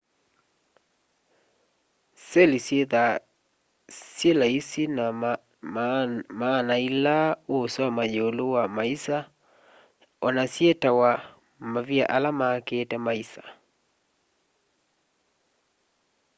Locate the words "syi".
4.15-4.29